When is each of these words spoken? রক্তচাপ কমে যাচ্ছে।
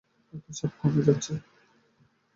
রক্তচাপ 0.33 0.71
কমে 0.79 1.01
যাচ্ছে। 1.07 1.33